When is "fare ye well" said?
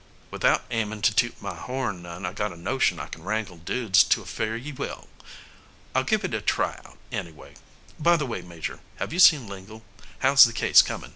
4.25-5.07